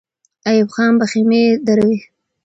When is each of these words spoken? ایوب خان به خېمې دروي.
ایوب 0.49 0.69
خان 0.75 0.91
به 0.99 1.05
خېمې 1.11 1.43
دروي. 1.65 1.99